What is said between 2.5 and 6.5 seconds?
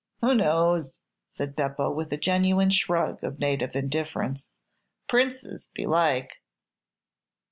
shrug of native indifference. "Princes, belike!"